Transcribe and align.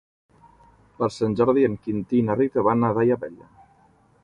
Per 1.01 1.09
Sant 1.17 1.35
Jordi 1.41 1.67
en 1.69 1.77
Quintí 1.85 2.23
i 2.23 2.25
na 2.31 2.39
Rita 2.41 2.65
van 2.71 2.89
a 2.91 2.93
Daia 2.99 3.21
Vella. 3.27 3.49